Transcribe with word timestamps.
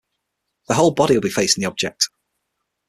Their 0.67 0.77
whole 0.77 0.95
body 0.95 1.13
will 1.13 1.21
be 1.21 1.29
facing 1.29 1.61
the 1.61 1.67
object. 1.69 2.09